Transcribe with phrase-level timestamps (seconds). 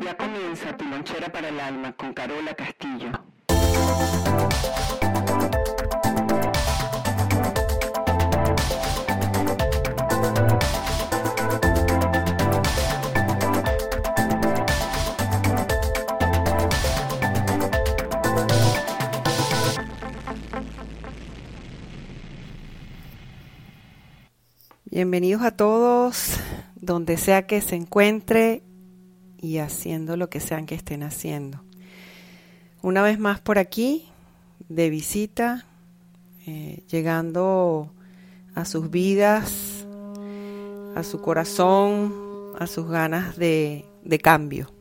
[0.00, 3.10] Ya comienza tu lonchera para el alma con Carola Castillo.
[24.84, 26.38] Bienvenidos a todos,
[26.76, 28.62] donde sea que se encuentre
[29.40, 31.62] y haciendo lo que sean que estén haciendo.
[32.82, 34.08] Una vez más por aquí,
[34.68, 35.66] de visita,
[36.46, 37.92] eh, llegando
[38.54, 39.86] a sus vidas,
[40.94, 42.12] a su corazón,
[42.58, 44.72] a sus ganas de, de cambio.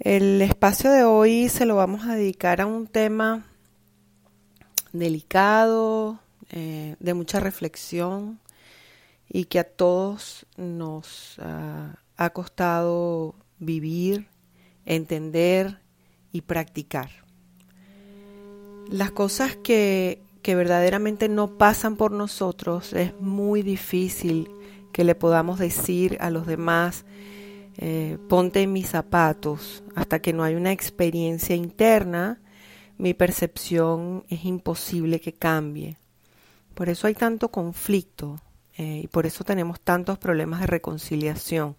[0.00, 3.46] El espacio de hoy se lo vamos a dedicar a un tema
[4.92, 6.20] delicado,
[6.50, 8.38] eh, de mucha reflexión
[9.28, 14.28] y que a todos nos ah, ha costado vivir,
[14.84, 15.80] entender
[16.32, 17.10] y practicar.
[18.88, 24.50] Las cosas que, que verdaderamente no pasan por nosotros es muy difícil
[24.92, 27.04] que le podamos decir a los demás,
[27.78, 32.40] eh, ponte en mis zapatos, hasta que no hay una experiencia interna,
[32.96, 35.96] mi percepción es imposible que cambie.
[36.74, 38.40] Por eso hay tanto conflicto
[38.76, 41.76] eh, y por eso tenemos tantos problemas de reconciliación.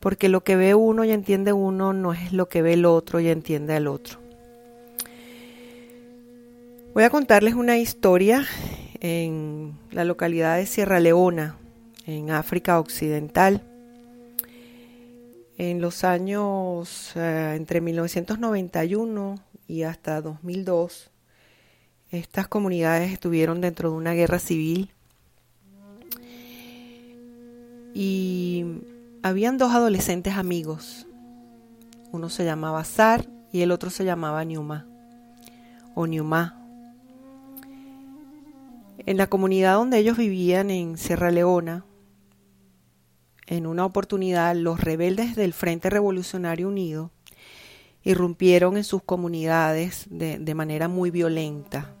[0.00, 3.20] Porque lo que ve uno y entiende uno no es lo que ve el otro
[3.20, 4.18] y entiende al otro.
[6.94, 8.46] Voy a contarles una historia
[9.00, 11.56] en la localidad de Sierra Leona,
[12.06, 13.62] en África Occidental.
[15.56, 19.36] En los años eh, entre 1991
[19.68, 21.10] y hasta 2002,
[22.10, 24.90] estas comunidades estuvieron dentro de una guerra civil
[27.94, 28.64] y
[29.22, 31.06] habían dos adolescentes amigos.
[32.12, 34.86] Uno se llamaba Sar y el otro se llamaba Niuma
[35.94, 36.56] o Niuma.
[39.06, 41.84] En la comunidad donde ellos vivían en Sierra Leona,
[43.46, 47.10] en una oportunidad los rebeldes del Frente Revolucionario Unido
[48.02, 51.94] irrumpieron en sus comunidades de, de manera muy violenta.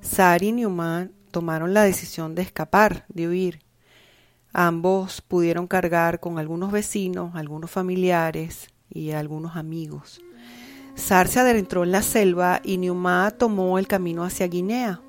[0.00, 3.65] Sari y Newman tomaron la decisión de escapar, de huir.
[4.58, 10.22] Ambos pudieron cargar con algunos vecinos, algunos familiares y algunos amigos.
[10.94, 15.02] Sar se adentró en la selva y Newman tomó el camino hacia Guinea,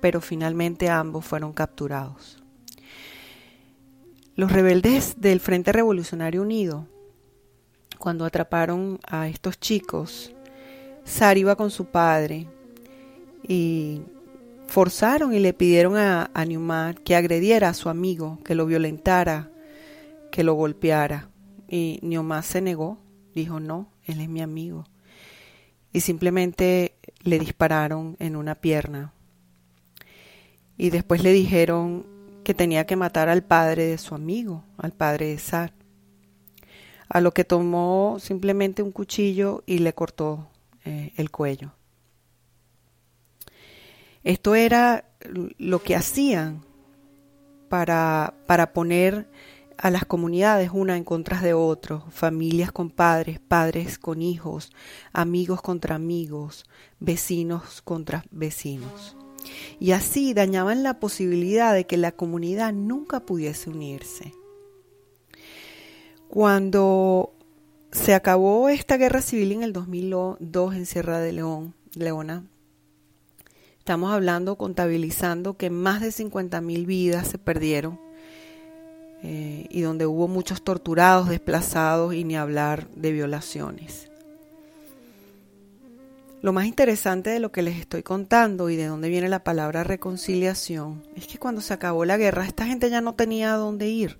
[0.00, 2.42] pero finalmente ambos fueron capturados.
[4.34, 6.86] Los rebeldes del Frente Revolucionario Unido,
[7.98, 10.32] cuando atraparon a estos chicos,
[11.04, 12.48] Sar iba con su padre
[13.46, 14.00] y
[14.68, 19.50] forzaron y le pidieron a, a que agrediera a su amigo, que lo violentara,
[20.30, 21.30] que lo golpeara.
[21.68, 22.98] Y Newman se negó,
[23.34, 24.84] dijo no, él es mi amigo.
[25.92, 29.12] Y simplemente le dispararon en una pierna.
[30.76, 32.06] Y después le dijeron
[32.44, 35.72] que tenía que matar al padre de su amigo, al padre de Sar.
[37.08, 40.48] A lo que tomó simplemente un cuchillo y le cortó
[40.84, 41.72] eh, el cuello.
[44.26, 45.04] Esto era
[45.56, 46.64] lo que hacían
[47.68, 49.28] para, para poner
[49.78, 54.72] a las comunidades una en contra de otro, familias con padres, padres con hijos,
[55.12, 56.64] amigos contra amigos,
[56.98, 59.16] vecinos contra vecinos.
[59.78, 64.34] Y así dañaban la posibilidad de que la comunidad nunca pudiese unirse.
[66.26, 67.32] Cuando
[67.92, 72.42] se acabó esta guerra civil en el 2002 en Sierra de León, Leona,
[73.86, 78.00] Estamos hablando, contabilizando que más de 50.000 vidas se perdieron
[79.22, 84.10] eh, y donde hubo muchos torturados, desplazados y ni hablar de violaciones.
[86.42, 89.84] Lo más interesante de lo que les estoy contando y de dónde viene la palabra
[89.84, 93.88] reconciliación es que cuando se acabó la guerra esta gente ya no tenía a dónde
[93.88, 94.18] ir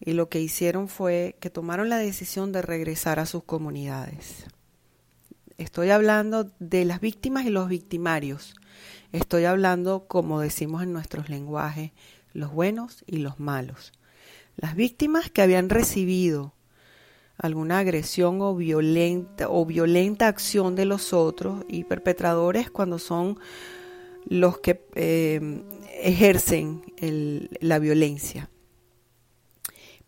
[0.00, 4.46] y lo que hicieron fue que tomaron la decisión de regresar a sus comunidades.
[5.58, 8.54] Estoy hablando de las víctimas y los victimarios,
[9.12, 11.92] Estoy hablando, como decimos en nuestros lenguajes,
[12.32, 13.92] los buenos y los malos.
[14.56, 16.54] Las víctimas que habían recibido
[17.36, 23.38] alguna agresión o violenta o violenta acción de los otros y perpetradores cuando son
[24.24, 25.62] los que eh,
[26.02, 26.82] ejercen
[27.60, 28.48] la violencia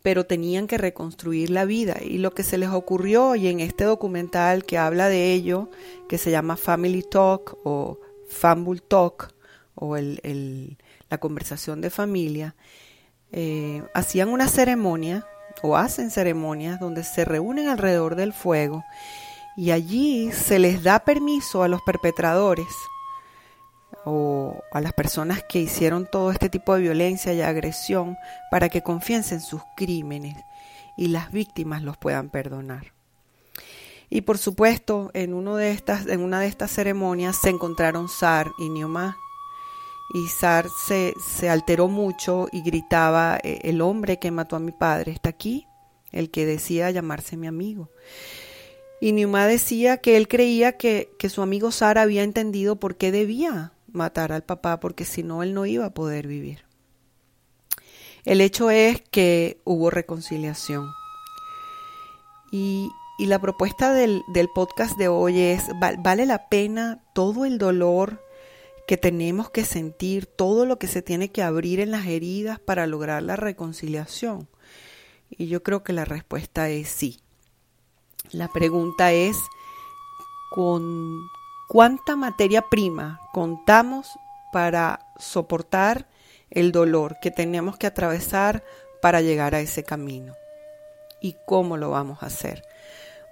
[0.05, 3.85] pero tenían que reconstruir la vida y lo que se les ocurrió y en este
[3.85, 5.67] documental que habla de ello
[6.07, 7.99] que se llama Family Talk o
[8.29, 9.33] Family Talk
[9.75, 10.77] o el,
[11.09, 12.55] la conversación de familia,
[13.31, 15.25] eh, hacían una ceremonia
[15.61, 18.83] o hacen ceremonias donde se reúnen alrededor del fuego
[19.57, 22.67] y allí se les da permiso a los perpetradores
[24.03, 28.17] o a las personas que hicieron todo este tipo de violencia y agresión
[28.51, 30.37] para que confiesen sus crímenes
[30.97, 32.94] y las víctimas los puedan perdonar.
[34.09, 38.51] Y por supuesto, en, uno de estas, en una de estas ceremonias se encontraron Sar
[38.59, 39.17] y Niomá.
[40.13, 44.71] Y Sar se, se alteró mucho y gritaba, e, el hombre que mató a mi
[44.71, 45.67] padre está aquí,
[46.11, 47.89] el que decía llamarse mi amigo.
[49.01, 53.11] Y Niomá decía que él creía que, que su amigo Sar había entendido por qué
[53.11, 56.65] debía matar al papá, porque si no, él no iba a poder vivir.
[58.23, 60.87] El hecho es que hubo reconciliación.
[62.51, 64.23] Y, y la propuesta del,
[64.53, 68.21] podcast de hoy es, ¿vale la pena todo el dolor
[68.87, 72.87] que tenemos que sentir, todo lo que se tiene que abrir en las heridas para
[72.87, 74.49] lograr la reconciliación?
[75.29, 77.21] Y yo creo que la respuesta es sí.
[78.31, 79.37] La pregunta es,
[80.51, 81.21] ¿con
[81.69, 84.09] cuánta materia prima contamos
[84.51, 86.09] para soportar
[86.49, 88.63] el dolor que tenemos que atravesar
[89.01, 90.33] para llegar a ese camino?
[91.21, 92.61] ¿Y cómo lo vamos a hacer?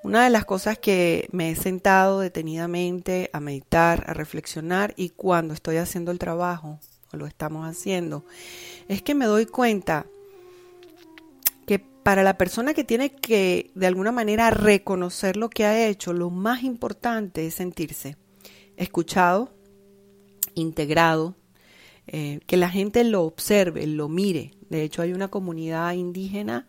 [0.03, 5.53] Una de las cosas que me he sentado detenidamente a meditar, a reflexionar y cuando
[5.53, 6.79] estoy haciendo el trabajo,
[7.13, 8.25] o lo estamos haciendo,
[8.89, 10.05] es que me doy cuenta
[11.65, 16.11] que para la persona que tiene que de alguna manera reconocer lo que ha hecho,
[16.11, 18.17] lo más importante es sentirse
[18.75, 19.53] escuchado,
[20.53, 21.37] integrado,
[22.07, 24.51] eh, que la gente lo observe, lo mire.
[24.69, 26.67] De hecho, hay una comunidad indígena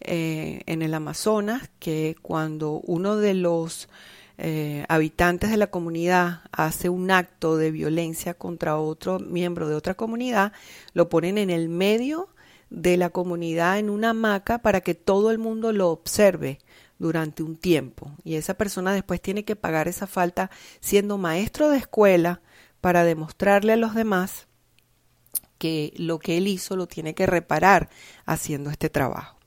[0.00, 3.88] eh, en el Amazonas que cuando uno de los
[4.38, 9.94] eh, habitantes de la comunidad hace un acto de violencia contra otro miembro de otra
[9.94, 10.52] comunidad,
[10.92, 12.28] lo ponen en el medio
[12.70, 16.58] de la comunidad en una hamaca para que todo el mundo lo observe
[16.98, 18.12] durante un tiempo.
[18.24, 20.50] Y esa persona después tiene que pagar esa falta
[20.80, 22.40] siendo maestro de escuela
[22.80, 24.46] para demostrarle a los demás
[25.58, 27.88] que lo que él hizo lo tiene que reparar
[28.24, 29.37] haciendo este trabajo.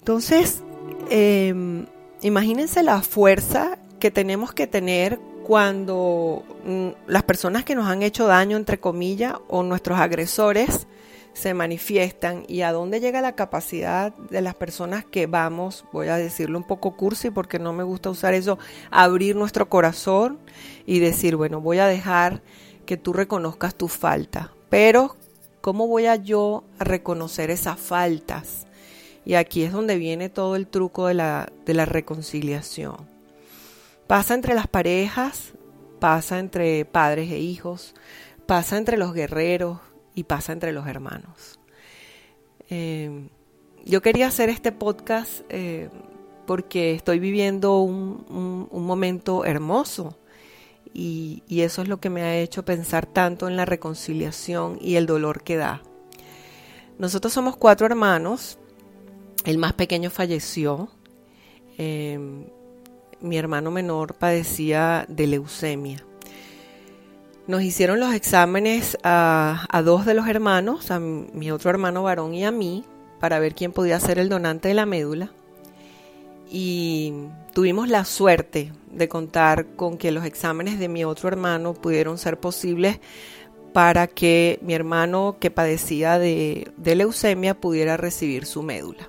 [0.00, 0.62] Entonces,
[1.10, 1.86] em,
[2.22, 8.26] imagínense la fuerza que tenemos que tener cuando mm, las personas que nos han hecho
[8.26, 10.86] daño, entre comillas, o nuestros agresores
[11.34, 16.16] se manifiestan y a dónde llega la capacidad de las personas que vamos, voy a
[16.16, 18.58] decirlo un poco cursi porque no me gusta usar eso,
[18.90, 20.38] abrir nuestro corazón
[20.86, 22.42] y decir, bueno, voy a dejar
[22.86, 25.16] que tú reconozcas tu falta, pero
[25.60, 28.66] ¿cómo voy a yo reconocer esas faltas?
[29.30, 32.96] Y aquí es donde viene todo el truco de la, de la reconciliación.
[34.08, 35.52] Pasa entre las parejas,
[36.00, 37.94] pasa entre padres e hijos,
[38.46, 39.78] pasa entre los guerreros
[40.16, 41.60] y pasa entre los hermanos.
[42.70, 43.28] Eh,
[43.84, 45.90] yo quería hacer este podcast eh,
[46.44, 50.18] porque estoy viviendo un, momento hermoso
[50.92, 54.96] y, y, eso es lo que me ha hecho pensar tanto en la reconciliación y
[54.96, 55.82] el dolor que da.
[56.98, 58.58] Nosotros somos cuatro hermanos
[59.44, 60.88] el más pequeño falleció.
[61.78, 62.44] Em,
[63.20, 66.04] mi hermano menor padecía de leucemia.
[67.46, 72.44] Nos hicieron los exámenes a, dos de los hermanos, a mi otro hermano varón y
[72.44, 72.84] a mí,
[73.18, 75.32] para ver quién podía ser el donante de la médula.
[76.48, 77.12] Y
[77.52, 82.38] tuvimos la suerte de contar con que los exámenes de mi otro hermano pudieron ser
[82.38, 83.00] posibles
[83.72, 89.06] para que mi hermano que padecía de leucemia pudiera recibir su médula.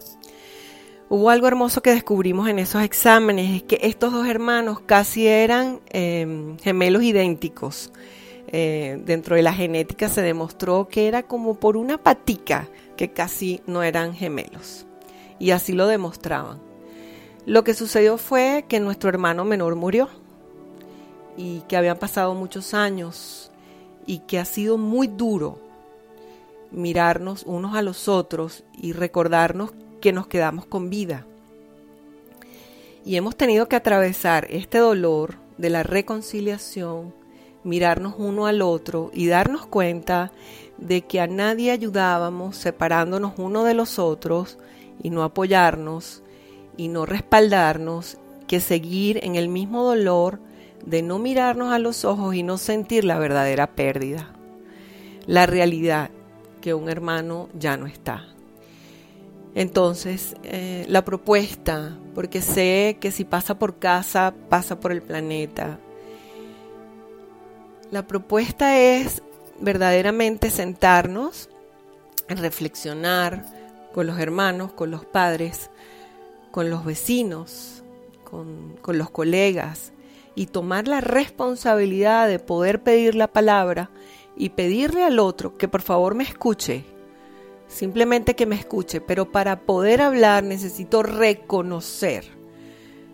[1.13, 5.81] Hubo algo hermoso que descubrimos en esos exámenes, es que estos dos hermanos casi eran
[5.89, 7.91] em, gemelos idénticos.
[8.47, 13.59] Eh, dentro de la genética se demostró que era como por una patica que casi
[13.67, 14.85] no eran gemelos.
[15.37, 16.61] Y así lo demostraban.
[17.45, 20.07] Lo que sucedió fue que nuestro hermano menor murió
[21.35, 23.51] y que habían pasado muchos años
[24.05, 25.59] y que ha sido muy duro
[26.71, 31.25] mirarnos unos a los otros y recordarnos que nos quedamos con vida.
[33.05, 37.13] Y hemos tenido que atravesar este dolor de la reconciliación,
[37.63, 40.31] mirarnos uno al otro y darnos cuenta
[40.77, 44.57] de que a nadie ayudábamos separándonos uno de los otros
[45.01, 46.23] y no apoyarnos
[46.77, 48.17] y no respaldarnos,
[48.47, 50.39] que seguir en el mismo dolor
[50.85, 54.33] de no mirarnos a los ojos y no sentir la verdadera pérdida,
[55.25, 56.09] la realidad
[56.59, 58.25] que un hermano ya no está.
[59.53, 65.77] Entonces, eh, la propuesta, porque sé que si pasa por casa, pasa por el planeta.
[67.91, 69.21] La propuesta es
[69.59, 71.49] verdaderamente sentarnos,
[72.29, 73.45] reflexionar,
[73.93, 75.69] con los hermanos, con los padres,
[76.51, 77.83] con los vecinos,
[78.23, 79.91] con, con los colegas,
[80.33, 83.89] y tomar la responsabilidad de poder pedir la palabra
[84.37, 86.85] y pedirle al otro que por favor me escuche,
[87.71, 92.25] simplemente que me escuche, pero para poder hablar necesito reconocer.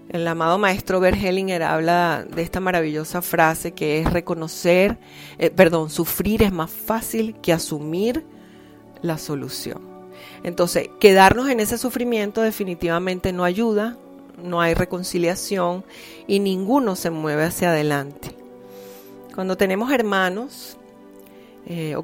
[0.09, 4.97] El amado maestro Bergelinger habla de esta maravillosa frase que es reconocer,
[5.37, 8.23] eh, perdón, sufrir es más fácil que asumir
[9.01, 9.81] la solución.
[10.43, 13.97] Entonces, quedarnos en ese sufrimiento definitivamente no ayuda,
[14.41, 15.83] no hay reconciliación
[16.25, 18.31] y ninguno se mueve hacia adelante.
[19.35, 20.76] Cuando tenemos hermanos
[21.69, 22.03] eh, o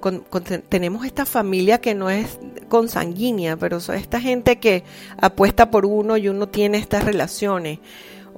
[0.67, 4.83] tenemos esta familia que no es consanguínea, pero es esta gente que
[5.15, 7.79] apuesta por uno y uno tiene estas relaciones,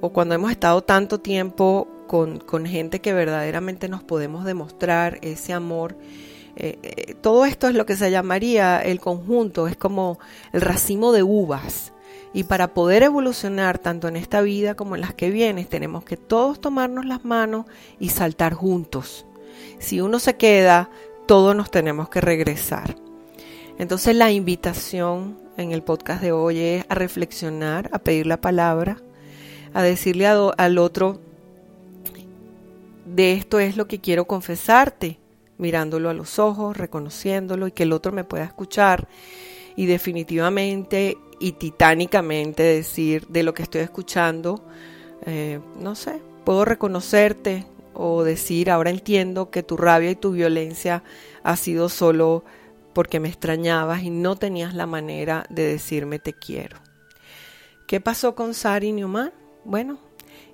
[0.00, 5.96] o cuando hemos estado tanto tiempo con, gente que verdaderamente nos podemos demostrar ese amor.
[6.54, 10.20] Eh, eh, todo esto es lo que se llamaría el conjunto, es como
[10.52, 11.92] el racimo de uvas.
[12.34, 16.16] Y para poder evolucionar tanto en esta vida como en las que vienen, tenemos que
[16.16, 17.66] todos tomarnos las manos
[17.98, 19.26] y saltar juntos.
[19.78, 20.90] Si uno se queda,
[21.26, 22.96] todos nos tenemos que regresar.
[23.78, 28.96] Entonces la invitación en el podcast de hoy es a reflexionar, a pedir la palabra,
[29.74, 31.20] a decirle al otro,
[33.04, 35.18] de esto es lo que quiero confesarte,
[35.58, 39.08] mirándolo a los ojos, reconociéndolo y que el otro me pueda escuchar
[39.74, 44.64] y definitivamente y titánicamente decir de lo que estoy escuchando,
[45.26, 47.66] eh, no sé, puedo reconocerte
[47.98, 51.02] o decir, ahora entiendo que tu rabia y tu violencia
[51.42, 52.44] ha sido solo
[52.92, 56.78] porque me extrañabas y no tenías la manera de decirme te quiero.
[57.86, 59.32] ¿Qué pasó con Sari Newman?
[59.64, 59.98] Bueno,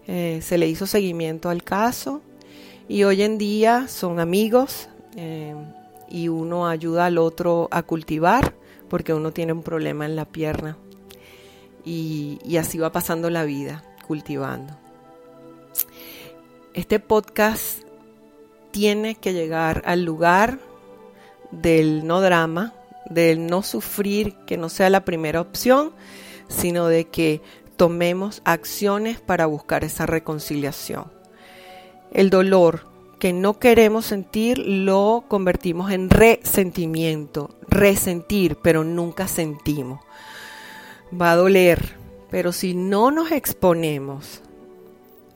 [0.06, 2.22] eh, se le hizo seguimiento al caso
[2.88, 5.54] y hoy en día son amigos eh,
[6.08, 8.54] y uno ayuda al otro a cultivar
[8.88, 10.76] porque uno tiene un problema en la pierna.
[11.84, 14.81] Y, y así va pasando la vida, cultivando.
[16.75, 17.83] Este podcast
[18.71, 20.59] tiene que llegar al lugar
[21.50, 22.73] del no drama,
[23.11, 25.93] del no sufrir, que no sea la primera opción,
[26.49, 27.43] sino de que
[27.76, 31.12] tomemos acciones para buscar esa reconciliación.
[32.11, 32.87] El dolor,
[33.19, 40.00] que no queremos sentir lo convertimos en resentimiento, resentir, pero nunca sentimos.
[41.12, 41.97] Va a doler,
[42.31, 44.41] pero si no nos exponemos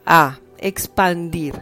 [0.03, 1.59] a expandir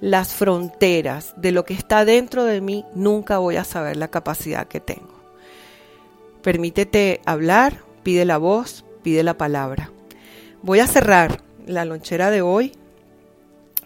[0.00, 4.68] las fronteras de lo que está dentro de mí, nunca voy a saber la capacidad
[4.68, 5.18] que tengo.
[6.42, 9.90] Permítete hablar, pide la voz, pide la palabra.
[10.62, 12.72] Voy a cerrar la lonchera de hoy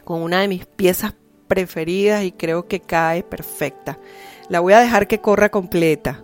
[0.05, 1.15] con una de mis piezas
[1.49, 3.99] preferida y creo que cae perfecta.
[4.49, 6.23] La voy a dejar que corra completa.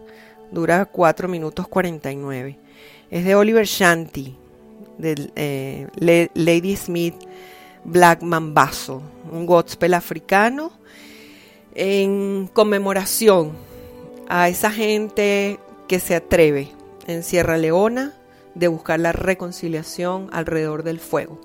[0.50, 2.58] Dura 4 minutos 49.
[3.10, 4.36] Es de Oliver Shanti,
[4.98, 7.14] de eh, Lady Smith
[7.84, 10.72] Black Mambazo, un gospel africano
[11.74, 13.52] en conmemoración
[14.28, 16.70] a esa gente que se atreve
[17.06, 18.14] en Sierra Leona
[18.54, 21.40] de buscar la reconciliación alrededor del fuego.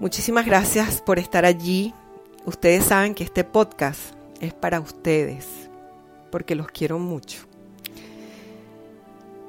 [0.00, 1.94] Muchísimas gracias por estar allí
[2.46, 5.68] Ustedes saben que este podcast es para ustedes,
[6.30, 7.40] porque los quiero mucho.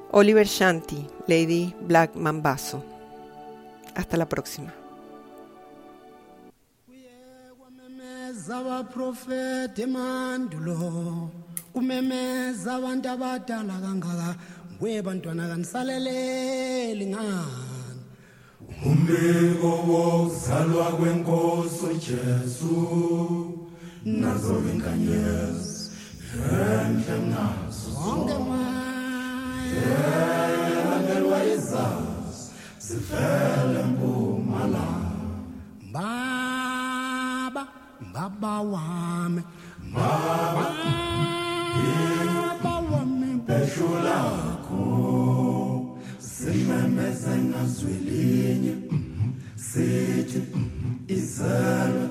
[0.09, 2.83] Oliver Shanti, Lady Black Mambazo.
[3.93, 4.73] Hasta la próxima.
[8.53, 11.29] Abaprofeti emandulo
[11.73, 14.29] umemeza abantu abadala kangaka
[14.73, 18.01] nguye bantwana kanisaleleli ngani?
[18.85, 22.75] Umbiko wokuzalwa kwenkosi ujesu
[24.05, 25.91] nazo inkanyezi
[26.51, 28.35] enhle nazo zonke.
[30.77, 32.51] elandelwa izazi
[32.85, 35.17] zivele mpumalanga.
[38.13, 39.41] baba wami.
[39.93, 40.65] Baba
[41.83, 43.29] baba wami.
[43.47, 44.19] Beshula
[44.67, 48.75] ko simemeze ngazwelinye
[49.55, 50.41] Siti
[51.07, 52.05] izalwe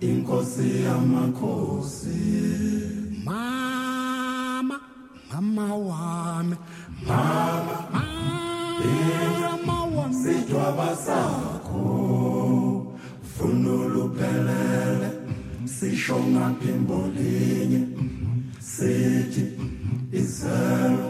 [0.00, 2.20] inkosi yamakhosi.
[3.24, 4.80] Mama
[5.32, 6.56] mama wami.
[7.06, 10.14] Mama mama wami.
[10.22, 11.82] Sidwa basakho
[13.34, 15.10] funa uluphelele
[15.78, 17.80] sisho ngaphimbo linye
[18.60, 19.44] sithi
[20.12, 21.08] izelwe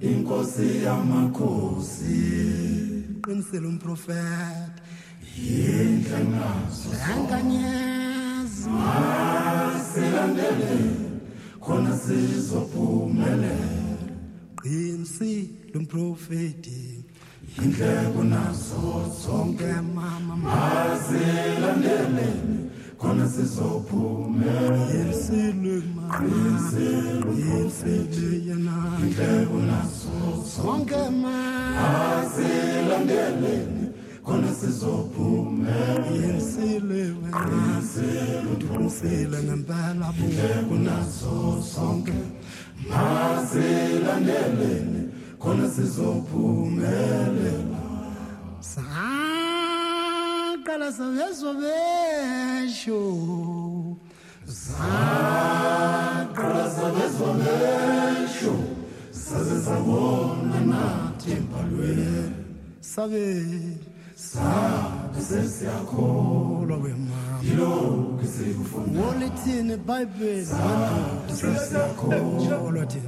[0.00, 2.20] inkosi yamakhosi.
[3.22, 4.82] Qinisele umprofeta
[5.36, 10.74] yindle nazo yankanyezi masilandele
[11.60, 13.96] khona sizophumelela
[14.62, 16.80] qinisile umprofeti
[17.62, 18.84] indleko nazo
[19.22, 20.34] zonke mama.
[20.36, 22.65] Mazilandeleni
[23.00, 24.78] khona sizophumela.
[24.94, 25.76] yemsilwe
[27.46, 30.14] yemsilwe yena indleko naso
[30.54, 31.36] sonke ma
[32.16, 33.84] asilandeleni
[34.26, 37.00] khona sizophumela yemsilwe
[38.44, 41.34] ndiqinisile ngempela indleko naso
[41.72, 42.18] sonke
[42.90, 45.00] masilandeleni
[45.38, 47.75] khona sizophumelela
[50.76, 53.00] saqala savezwa besho
[54.46, 55.50] saqala
[56.70, 58.54] savezwa besho
[59.10, 62.32] saze sabona nathi empalweni
[62.80, 63.24] sabe
[64.16, 69.00] sabe sesiyakholwa wemama yilokhu sikufunda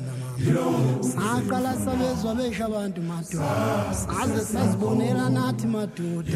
[0.07, 3.95] mama saqala sabezwa besha abantu madoda.
[3.95, 6.33] Saze sazibonela nathi madoda.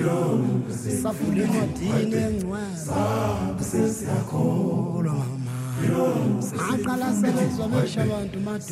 [1.03, 2.77] Savula encwadini engcwele.
[3.61, 5.57] Sesiyakholwa mama.
[6.43, 8.63] Saqala sebezwa besha abantu madoda.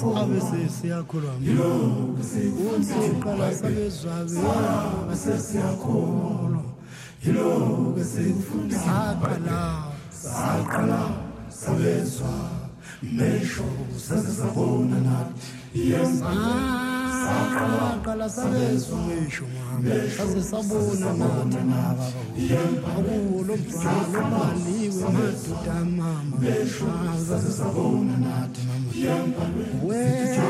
[0.00, 1.64] Sabe sesiyakholwa mama.
[2.78, 5.16] Usiqala sabezwa besha.
[5.16, 6.62] Sesiyakholwa.
[7.26, 9.60] Yilokhu sikufunda saqala
[10.10, 11.02] saqala
[11.48, 12.63] sabezwa
[14.38, 15.94] sabona nathi
[17.24, 18.98] saqala sabezwa
[20.16, 22.06] saze sabona nathi naba
[22.96, 26.36] akulo mbhalo obhaliwe madoda mama
[27.28, 28.90] saze sabona nathi mama
[29.86, 30.44] wena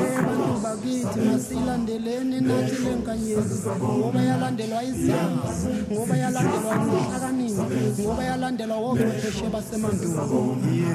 [0.62, 10.94] bakithi masilandeleni nathi lenkanyezi ngoba yalandelwa izazi ngoba yalandelwa inhlakaniphi ngoba yalandelwa wochwepheshe basemandulo ye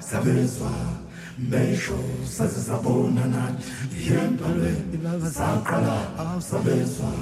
[0.09, 1.02] sabezwa
[1.37, 3.71] mehlo sasizabona nathi
[4.09, 4.97] yempalweni
[5.31, 5.97] saqala
[6.49, 7.13] sabezwa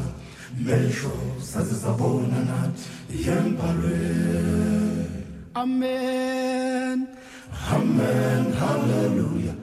[0.60, 1.15] mehlo
[1.52, 2.89] sasizabona nathi
[3.28, 5.08] yempalweni
[5.56, 7.08] amen.
[7.69, 8.52] Amen.
[8.54, 9.56] Hallelujah.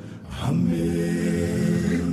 [0.42, 2.07] Amen.